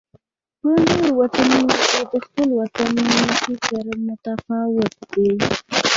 په 0.59 0.67
نورو 0.83 1.09
وطنونو 1.19 1.73
کې 1.91 2.01
د 2.11 2.13
خپل 2.25 2.47
وطن 2.59 2.89
فکر 3.43 3.83
متفاوت 4.07 4.93
دی. 5.13 5.31